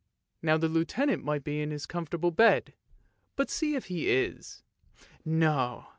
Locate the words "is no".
4.09-5.85